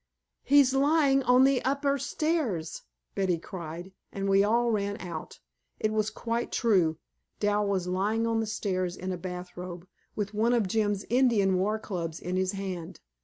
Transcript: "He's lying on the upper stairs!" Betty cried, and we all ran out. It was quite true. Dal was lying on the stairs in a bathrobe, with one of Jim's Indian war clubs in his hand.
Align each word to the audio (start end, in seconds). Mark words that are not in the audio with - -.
"He's 0.41 0.73
lying 0.73 1.21
on 1.21 1.43
the 1.43 1.63
upper 1.63 1.99
stairs!" 1.99 2.81
Betty 3.13 3.37
cried, 3.37 3.93
and 4.11 4.27
we 4.27 4.43
all 4.43 4.71
ran 4.71 4.97
out. 4.99 5.39
It 5.79 5.93
was 5.93 6.09
quite 6.09 6.51
true. 6.51 6.97
Dal 7.39 7.67
was 7.67 7.85
lying 7.87 8.25
on 8.25 8.39
the 8.39 8.47
stairs 8.47 8.97
in 8.97 9.11
a 9.11 9.17
bathrobe, 9.19 9.85
with 10.15 10.33
one 10.33 10.53
of 10.53 10.67
Jim's 10.67 11.05
Indian 11.11 11.55
war 11.55 11.77
clubs 11.77 12.19
in 12.19 12.35
his 12.35 12.53
hand. 12.53 12.99